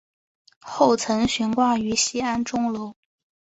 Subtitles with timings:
[0.61, 2.95] 后曾悬挂于西安钟楼。